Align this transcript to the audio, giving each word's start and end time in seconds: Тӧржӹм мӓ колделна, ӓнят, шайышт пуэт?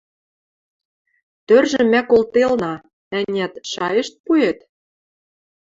Тӧржӹм 1.47 1.87
мӓ 1.93 2.01
колделна, 2.09 2.73
ӓнят, 3.19 3.53
шайышт 3.71 4.13
пуэт? 4.25 4.59